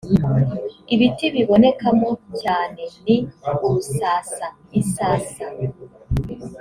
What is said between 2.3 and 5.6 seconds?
cyane ni urusasa (insasa)